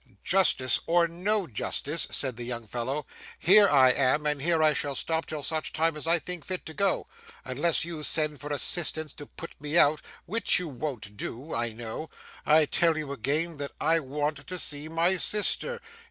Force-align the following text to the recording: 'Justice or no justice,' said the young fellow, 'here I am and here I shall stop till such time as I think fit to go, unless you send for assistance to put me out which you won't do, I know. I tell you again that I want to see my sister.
'Justice 0.23 0.79
or 0.87 1.07
no 1.07 1.45
justice,' 1.45 2.07
said 2.09 2.35
the 2.35 2.43
young 2.43 2.65
fellow, 2.65 3.05
'here 3.37 3.69
I 3.69 3.91
am 3.91 4.25
and 4.25 4.41
here 4.41 4.63
I 4.63 4.73
shall 4.73 4.95
stop 4.95 5.27
till 5.27 5.43
such 5.43 5.71
time 5.73 5.95
as 5.95 6.07
I 6.07 6.17
think 6.17 6.43
fit 6.43 6.65
to 6.65 6.73
go, 6.73 7.05
unless 7.45 7.85
you 7.85 8.01
send 8.01 8.41
for 8.41 8.51
assistance 8.51 9.13
to 9.13 9.27
put 9.27 9.53
me 9.61 9.77
out 9.77 10.01
which 10.25 10.57
you 10.57 10.67
won't 10.67 11.17
do, 11.17 11.53
I 11.53 11.71
know. 11.71 12.09
I 12.47 12.65
tell 12.65 12.97
you 12.97 13.11
again 13.11 13.57
that 13.57 13.73
I 13.79 13.99
want 13.99 14.47
to 14.47 14.57
see 14.57 14.89
my 14.89 15.17
sister. 15.17 15.79